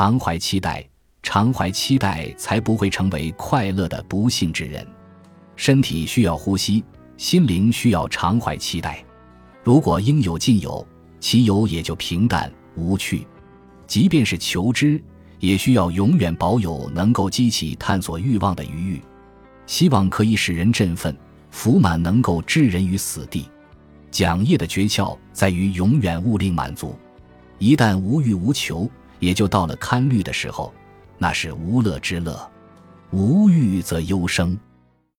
[0.00, 0.82] 常怀期待，
[1.22, 4.86] 常怀期待，才不会成为快乐的不幸之人。
[5.56, 6.82] 身体需要呼吸，
[7.18, 9.04] 心灵需要常怀期待。
[9.62, 10.88] 如果应有尽有，
[11.20, 13.26] 其有也就平淡无趣。
[13.86, 14.98] 即便是求知，
[15.38, 19.02] 也需要永远保有能够激起探索欲望的余欲。
[19.66, 21.14] 希望可以使人振奋，
[21.50, 23.50] 福满能够置人于死地。
[24.10, 26.98] 讲业的诀窍在于永远勿令满足。
[27.58, 28.90] 一旦无欲无求，
[29.20, 30.74] 也就到了堪虑的时候，
[31.16, 32.50] 那是无乐之乐。
[33.12, 34.58] 无欲则忧生。